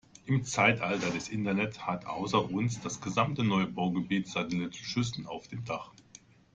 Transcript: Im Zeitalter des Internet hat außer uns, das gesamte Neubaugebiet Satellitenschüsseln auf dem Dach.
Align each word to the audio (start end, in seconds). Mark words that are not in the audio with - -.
Im 0.25 0.43
Zeitalter 0.45 1.11
des 1.11 1.29
Internet 1.29 1.85
hat 1.85 2.07
außer 2.07 2.49
uns, 2.49 2.81
das 2.81 3.01
gesamte 3.01 3.43
Neubaugebiet 3.43 4.27
Satellitenschüsseln 4.27 5.27
auf 5.27 5.47
dem 5.47 5.63
Dach. 5.63 5.91